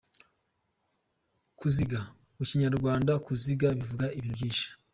[1.57, 1.99] Kuziga:
[2.35, 4.67] Mu Kinyarwanda kuziga bivuga ibintu byinshi.